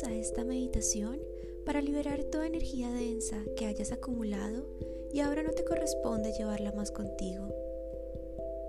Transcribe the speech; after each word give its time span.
A 0.00 0.14
esta 0.14 0.42
meditación 0.42 1.20
para 1.66 1.82
liberar 1.82 2.24
toda 2.24 2.46
energía 2.46 2.90
densa 2.90 3.44
que 3.58 3.66
hayas 3.66 3.92
acumulado 3.92 4.64
y 5.12 5.20
ahora 5.20 5.42
no 5.42 5.50
te 5.50 5.64
corresponde 5.64 6.32
llevarla 6.32 6.72
más 6.72 6.90
contigo. 6.90 7.54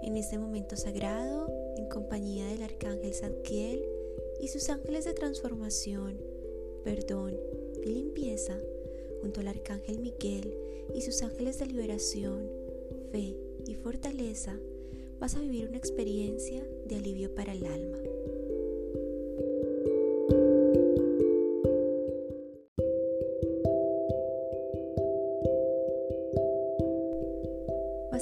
En 0.01 0.17
este 0.17 0.38
momento 0.38 0.75
sagrado, 0.75 1.47
en 1.78 1.88
compañía 1.88 2.47
del 2.47 2.64
arcángel 2.64 3.14
Zadkiel 3.14 3.86
y 4.41 4.50
sus 4.50 4.70
ángeles 4.70 5.05
de 5.05 5.14
transformación, 5.14 6.20
perdón 6.83 7.39
y 7.82 7.89
limpieza, 7.89 8.60
junto 9.21 9.39
al 9.39 9.47
arcángel 9.47 10.00
Miguel 10.00 10.54
y 10.93 11.01
sus 11.04 11.21
ángeles 11.24 11.57
de 11.57 11.68
liberación, 11.68 12.50
fe 13.14 13.37
y 13.65 13.75
fortaleza, 13.75 14.60
vas 15.21 15.36
a 15.36 15.39
vivir 15.39 15.69
una 15.69 15.78
experiencia 15.78 16.68
de 16.86 16.97
alivio 16.97 17.33
para 17.33 17.54
el 17.54 17.65
alma. 17.65 18.12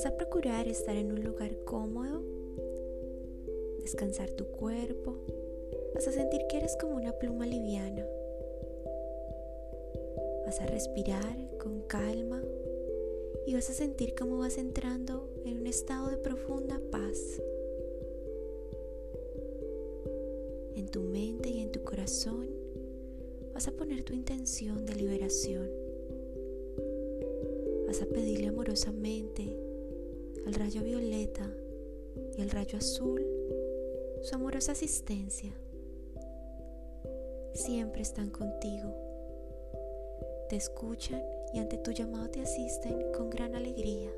Vas 0.02 0.14
a 0.14 0.18
procurar 0.18 0.68
estar 0.68 0.96
en 0.96 1.12
un 1.12 1.24
lugar 1.24 1.56
cómodo, 1.64 2.24
descansar 3.84 4.32
tu 4.32 4.46
cuerpo, 4.48 5.20
vas 5.94 6.08
a 6.08 6.12
sentir 6.12 6.42
que 6.50 6.58
eres 6.58 6.76
como 6.82 6.96
una 6.96 7.12
pluma 7.12 7.46
liviana. 7.46 8.04
Vas 10.44 10.60
a 10.60 10.66
respirar 10.66 11.56
con 11.60 11.82
calma 11.82 12.42
y 13.46 13.54
vas 13.54 13.70
a 13.70 13.74
sentir 13.74 14.16
cómo 14.16 14.40
vas 14.40 14.58
entrando 14.58 15.30
en 15.46 15.60
un 15.60 15.68
estado 15.68 16.10
de 16.10 16.18
profunda 16.18 16.82
paz. 16.90 17.40
En 20.74 20.88
tu 20.90 21.02
mente 21.04 21.50
y 21.50 21.60
en 21.60 21.72
tu 21.72 21.84
corazón 21.84 22.50
vas 23.54 23.68
a 23.68 23.72
poner 23.72 24.02
tu 24.02 24.14
intención 24.14 24.84
de 24.84 24.96
liberación. 24.96 25.70
Vas 27.86 28.02
a 28.02 28.08
pedirle 28.08 28.48
amorosamente 28.48 29.71
al 30.46 30.54
rayo 30.54 30.82
violeta 30.84 31.50
y 32.38 32.42
al 32.42 32.50
rayo 32.50 32.78
azul 32.78 33.26
su 34.22 34.36
amorosa 34.36 34.74
asistencia. 34.74 35.52
Siempre 37.54 38.02
están 38.02 38.30
contigo. 38.30 38.94
Te 40.50 40.56
escuchan 40.56 41.24
y 41.54 41.60
ante 41.60 41.78
tu 41.78 41.92
llamado 41.92 42.30
te 42.30 42.42
asisten 42.42 43.12
con 43.14 43.30
gran 43.30 43.56
alegría. 43.56 44.12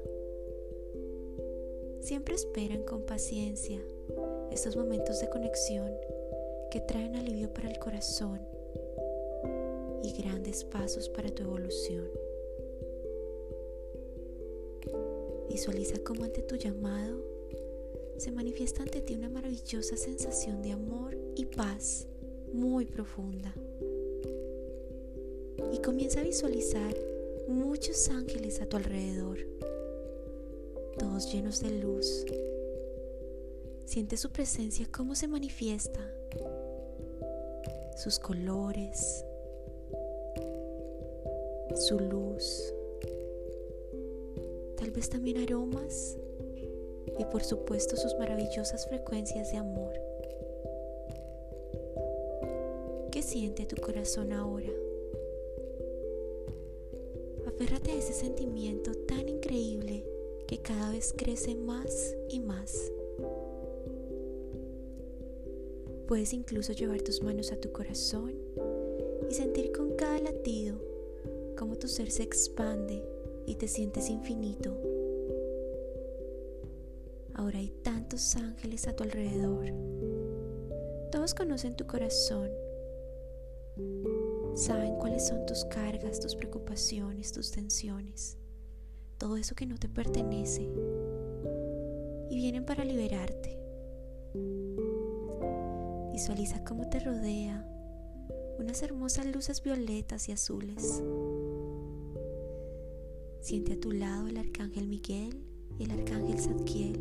Siempre 2.01 2.35
esperan 2.35 2.83
con 2.83 3.05
paciencia 3.05 3.81
estos 4.51 4.75
momentos 4.75 5.19
de 5.21 5.29
conexión 5.29 5.91
que 6.69 6.81
traen 6.81 7.15
alivio 7.15 7.53
para 7.53 7.69
el 7.69 7.79
corazón 7.79 8.41
y 10.03 10.11
grandes 10.11 10.63
pasos 10.63 11.07
para 11.07 11.29
tu 11.29 11.43
evolución. 11.43 12.05
Visualiza 15.49 15.99
cómo 16.03 16.23
ante 16.23 16.41
tu 16.41 16.55
llamado 16.55 17.33
se 18.17 18.31
manifiesta 18.31 18.83
ante 18.83 19.01
ti 19.01 19.15
una 19.15 19.29
maravillosa 19.29 19.97
sensación 19.97 20.61
de 20.61 20.71
amor 20.71 21.17
y 21.35 21.45
paz 21.45 22.07
muy 22.53 22.85
profunda. 22.85 23.53
Y 25.71 25.79
comienza 25.79 26.21
a 26.21 26.23
visualizar 26.23 26.95
muchos 27.47 28.07
ángeles 28.09 28.61
a 28.61 28.65
tu 28.65 28.77
alrededor, 28.77 29.39
todos 30.97 31.31
llenos 31.33 31.59
de 31.59 31.71
luz. 31.71 32.25
Siente 33.85 34.15
su 34.17 34.29
presencia, 34.31 34.87
cómo 34.91 35.15
se 35.15 35.27
manifiesta, 35.27 35.99
sus 37.97 38.19
colores, 38.19 39.25
su 41.75 41.99
luz 41.99 42.73
tal 44.83 44.91
vez 44.91 45.07
también 45.09 45.37
aromas 45.37 46.17
y 47.17 47.23
por 47.31 47.41
supuesto 47.41 47.95
sus 47.95 48.15
maravillosas 48.15 48.85
frecuencias 48.85 49.49
de 49.53 49.57
amor. 49.57 49.93
¿Qué 53.09 53.21
siente 53.21 53.65
tu 53.65 53.81
corazón 53.81 54.33
ahora? 54.33 54.67
Aférrate 57.47 57.91
a 57.91 57.95
ese 57.95 58.11
sentimiento 58.11 58.93
tan 59.07 59.29
increíble 59.29 60.05
que 60.47 60.61
cada 60.61 60.91
vez 60.91 61.13
crece 61.15 61.55
más 61.55 62.13
y 62.27 62.41
más. 62.41 62.91
Puedes 66.09 66.33
incluso 66.33 66.73
llevar 66.73 67.01
tus 67.03 67.23
manos 67.23 67.53
a 67.53 67.55
tu 67.55 67.71
corazón 67.71 68.33
y 69.29 69.33
sentir 69.33 69.71
con 69.71 69.95
cada 69.95 70.19
latido 70.19 70.75
cómo 71.57 71.77
tu 71.77 71.87
ser 71.87 72.11
se 72.11 72.23
expande 72.23 73.12
y 73.45 73.55
te 73.55 73.67
sientes 73.67 74.09
infinito. 74.09 74.77
Ahora 77.33 77.59
hay 77.59 77.69
tantos 77.83 78.35
ángeles 78.35 78.87
a 78.87 78.95
tu 78.95 79.03
alrededor. 79.03 79.65
Todos 81.11 81.33
conocen 81.33 81.75
tu 81.75 81.85
corazón. 81.87 82.49
Saben 84.55 84.95
cuáles 84.95 85.27
son 85.27 85.45
tus 85.45 85.65
cargas, 85.65 86.19
tus 86.19 86.35
preocupaciones, 86.35 87.31
tus 87.31 87.51
tensiones. 87.51 88.37
Todo 89.17 89.37
eso 89.37 89.55
que 89.55 89.65
no 89.65 89.77
te 89.77 89.89
pertenece. 89.89 90.69
Y 92.29 92.35
vienen 92.35 92.65
para 92.65 92.85
liberarte. 92.85 93.59
Visualiza 96.11 96.63
cómo 96.63 96.87
te 96.89 96.99
rodea 96.99 97.67
unas 98.59 98.83
hermosas 98.83 99.25
luces 99.25 99.63
violetas 99.63 100.29
y 100.29 100.31
azules 100.31 101.01
Siente 103.43 103.73
a 103.73 103.77
tu 103.77 103.91
lado 103.91 104.29
el 104.29 104.37
arcángel 104.37 104.87
Miguel 104.87 105.43
y 105.77 105.83
el 105.83 105.91
arcángel 105.91 106.39
Zadkiel, 106.39 106.97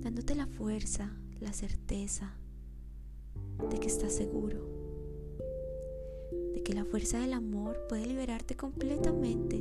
dándote 0.00 0.36
la 0.36 0.46
fuerza, 0.46 1.12
la 1.40 1.52
certeza 1.52 2.36
de 3.68 3.80
que 3.80 3.88
estás 3.88 4.12
seguro, 4.12 4.60
de 6.54 6.62
que 6.62 6.72
la 6.72 6.84
fuerza 6.84 7.18
del 7.18 7.32
amor 7.32 7.84
puede 7.88 8.06
liberarte 8.06 8.54
completamente 8.54 9.60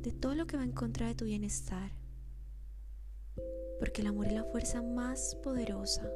de 0.00 0.12
todo 0.12 0.34
lo 0.34 0.46
que 0.46 0.56
va 0.56 0.64
en 0.64 0.72
contra 0.72 1.08
de 1.08 1.14
tu 1.14 1.26
bienestar, 1.26 1.90
porque 3.78 4.00
el 4.00 4.06
amor 4.06 4.28
es 4.28 4.32
la 4.32 4.44
fuerza 4.44 4.80
más 4.80 5.36
poderosa 5.42 6.10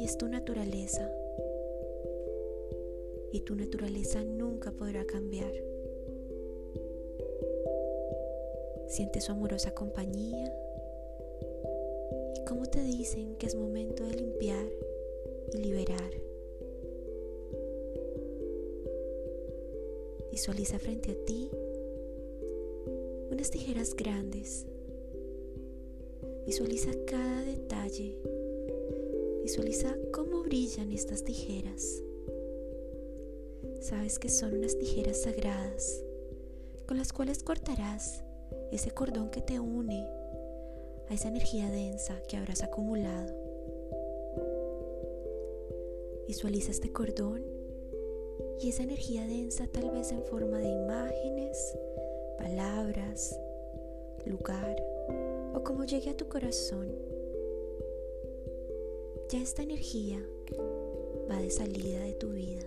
y 0.00 0.04
es 0.04 0.18
tu 0.18 0.26
naturaleza, 0.26 1.08
y 3.30 3.38
tu 3.42 3.54
naturaleza 3.54 4.24
nunca 4.24 4.72
podrá 4.72 5.04
cambiar. 5.04 5.73
Siente 8.86 9.20
su 9.20 9.32
amorosa 9.32 9.74
compañía 9.74 10.52
y 12.36 12.44
cómo 12.44 12.66
te 12.66 12.82
dicen 12.82 13.36
que 13.36 13.46
es 13.46 13.54
momento 13.54 14.04
de 14.04 14.14
limpiar 14.14 14.66
y 15.52 15.58
liberar. 15.58 16.10
Visualiza 20.30 20.78
frente 20.78 21.12
a 21.12 21.24
ti 21.24 21.50
unas 23.30 23.50
tijeras 23.50 23.94
grandes. 23.94 24.66
Visualiza 26.46 26.90
cada 27.06 27.44
detalle. 27.44 28.18
Visualiza 29.42 29.96
cómo 30.12 30.42
brillan 30.42 30.90
estas 30.92 31.22
tijeras. 31.22 32.02
Sabes 33.80 34.18
que 34.18 34.28
son 34.28 34.54
unas 34.54 34.76
tijeras 34.76 35.22
sagradas 35.22 36.02
con 36.86 36.98
las 36.98 37.12
cuales 37.12 37.42
cortarás 37.42 38.23
ese 38.74 38.90
cordón 38.90 39.30
que 39.30 39.40
te 39.40 39.60
une 39.60 40.08
a 41.08 41.14
esa 41.14 41.28
energía 41.28 41.70
densa 41.70 42.20
que 42.28 42.36
habrás 42.36 42.62
acumulado. 42.62 43.32
Visualiza 46.26 46.72
este 46.72 46.90
cordón 46.92 47.44
y 48.60 48.70
esa 48.70 48.82
energía 48.82 49.26
densa 49.26 49.68
tal 49.68 49.90
vez 49.90 50.10
en 50.10 50.24
forma 50.24 50.58
de 50.58 50.68
imágenes, 50.68 51.78
palabras, 52.36 53.38
lugar 54.26 54.82
o 55.54 55.62
como 55.62 55.84
llegue 55.84 56.10
a 56.10 56.16
tu 56.16 56.26
corazón. 56.28 56.88
Ya 59.28 59.40
esta 59.40 59.62
energía 59.62 60.20
va 61.30 61.40
de 61.40 61.50
salida 61.50 62.00
de 62.00 62.14
tu 62.14 62.30
vida. 62.30 62.62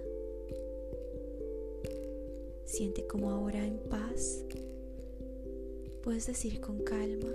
Siente 2.64 3.06
como 3.08 3.32
ahora 3.32 3.66
en 3.66 3.78
paz 3.78 4.46
puedes 6.08 6.26
decir 6.26 6.62
con 6.62 6.80
calma, 6.86 7.28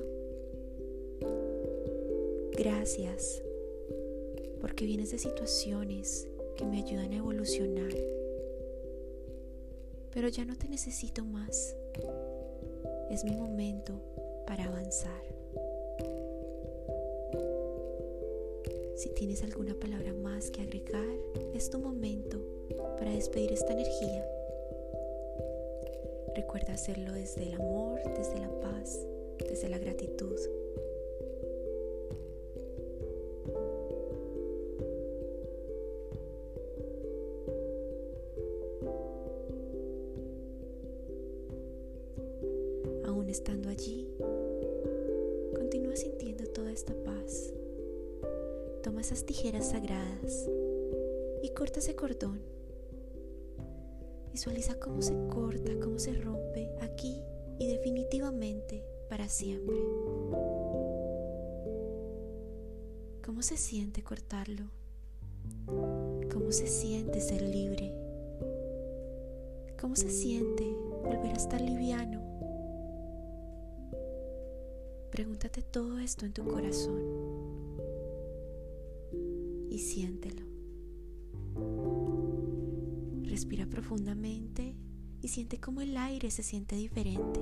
gracias, 2.57 3.43
porque 4.63 4.87
vienes 4.87 5.11
de 5.11 5.19
situaciones 5.19 6.27
que 6.57 6.65
me 6.65 6.79
ayudan 6.79 7.13
a 7.13 7.17
evolucionar, 7.17 7.93
pero 10.11 10.29
ya 10.29 10.47
no 10.47 10.57
te 10.57 10.69
necesito 10.69 11.23
más. 11.23 11.77
Es 13.11 13.25
mi 13.25 13.37
momento 13.37 13.93
para 14.47 14.65
avanzar. 14.65 15.23
Si 18.97 19.11
tienes 19.11 19.43
alguna 19.43 19.75
palabra 19.75 20.15
más 20.15 20.51
que 20.51 20.63
agregar, 20.63 21.15
es 21.53 21.69
tu 21.69 21.79
momento 21.79 22.39
para 22.97 23.11
despedir 23.11 23.53
esta 23.53 23.75
energía. 23.75 24.42
Recuerda 26.35 26.73
hacerlo 26.73 27.13
desde 27.13 27.43
el 27.43 27.53
amor, 27.55 28.01
desde 28.17 28.39
la 28.39 28.49
paz, 28.61 29.07
desde 29.39 29.69
la 29.69 29.79
gratitud. 29.79 30.39
Aún 43.05 43.29
estando 43.29 43.69
allí, 43.69 44.09
continúa 45.55 45.97
sintiendo 45.97 46.47
toda 46.47 46.73
esta 46.73 46.95
paz. 47.05 47.53
Toma 48.83 49.03
esas 49.03 49.25
tijeras 49.25 49.71
sagradas 49.71 50.49
y 51.43 51.51
corta 51.51 51.81
ese 51.81 51.95
cordón 51.95 52.52
Visualiza 54.33 54.81
cómo 54.81 55.03
se 55.03 55.15
corta, 55.29 55.73
cómo 55.83 55.99
se 55.99 56.15
rompe 56.15 56.71
aquí 56.81 57.23
y 57.59 57.69
definitivamente 57.69 58.83
para 59.11 59.29
siempre. 59.29 59.77
¿Cómo 63.25 63.43
se 63.43 63.59
siente 63.59 64.03
cortarlo? 64.03 64.65
¿Cómo 66.33 66.51
se 66.51 66.67
siente 66.67 67.21
ser 67.21 67.43
libre? 67.43 67.93
¿Cómo 69.79 69.97
se 69.97 70.11
siente 70.11 70.65
volver 71.05 71.33
a 71.33 71.37
estar 71.37 71.61
liviano? 71.61 72.23
Pregúntate 75.11 75.61
todo 75.61 75.99
esto 75.99 76.25
en 76.25 76.33
tu 76.33 76.45
corazón 76.47 77.03
y 79.69 79.79
siéntelo. 79.79 80.47
Respira 83.53 83.69
profundamente 83.69 84.75
y 85.21 85.29
siente 85.29 85.61
cómo 85.61 85.83
el 85.83 85.95
aire 85.99 86.31
se 86.31 86.43
siente 86.43 86.75
diferente. 86.75 87.39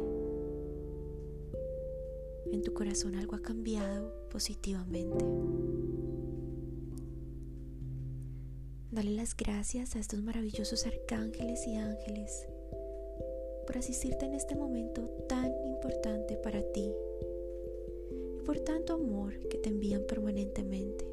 En 2.51 2.63
tu 2.65 2.75
corazón 2.75 3.15
algo 3.15 3.37
ha 3.37 3.43
cambiado 3.43 4.13
positivamente. 4.29 5.25
Dale 8.91 9.13
las 9.13 9.37
gracias 9.37 9.95
a 9.95 10.01
estos 10.01 10.21
maravillosos 10.21 10.85
arcángeles 10.85 11.65
y 11.69 11.77
ángeles 11.77 12.45
por 13.65 13.79
asistirte 13.79 14.27
en 14.27 14.35
este 14.35 14.57
momento 14.57 15.03
tan 15.29 15.53
importante 15.65 16.37
para 16.39 16.61
ti 16.73 16.91
y 18.37 18.45
por 18.45 18.59
tanto 18.59 18.95
amor 18.95 19.39
que 19.49 19.59
te 19.59 19.69
envían 19.69 20.03
permanentemente. 20.09 21.05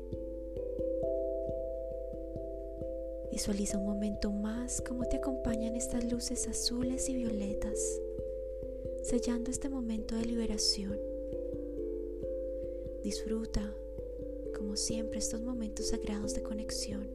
Visualiza 3.38 3.78
un 3.78 3.86
momento 3.86 4.31
más 4.31 4.81
cómo 4.81 5.06
te 5.06 5.18
acompañan 5.18 5.75
estas 5.75 6.12
luces 6.12 6.48
azules 6.48 7.07
y 7.07 7.13
violetas, 7.13 8.01
sellando 9.04 9.51
este 9.51 9.69
momento 9.69 10.16
de 10.16 10.25
liberación. 10.25 10.98
Disfruta, 13.04 13.62
como 14.57 14.75
siempre, 14.75 15.19
estos 15.19 15.42
momentos 15.42 15.89
sagrados 15.89 16.34
de 16.34 16.42
conexión. 16.42 17.07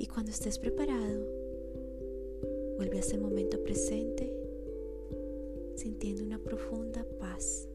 Y 0.00 0.06
cuando 0.08 0.32
estés 0.32 0.58
preparado, 0.58 1.24
vuelve 2.76 2.96
a 2.96 3.02
ese 3.02 3.18
momento 3.18 3.62
presente, 3.62 4.34
sintiendo 5.76 6.24
una 6.24 6.42
profunda 6.42 7.06
paz. 7.20 7.68